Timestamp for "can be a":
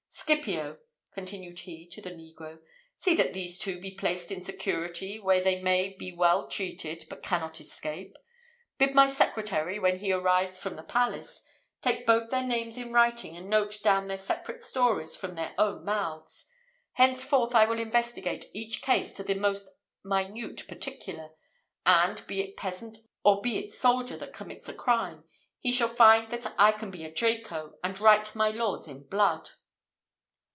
26.71-27.11